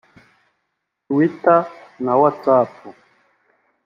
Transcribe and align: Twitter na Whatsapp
Twitter 1.07 1.57
na 2.03 2.13
Whatsapp 2.21 2.71